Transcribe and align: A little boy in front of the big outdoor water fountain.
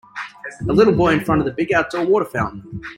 A 0.67 0.73
little 0.73 0.93
boy 0.95 1.11
in 1.13 1.23
front 1.23 1.41
of 1.41 1.45
the 1.45 1.53
big 1.53 1.71
outdoor 1.73 2.03
water 2.07 2.25
fountain. 2.25 2.81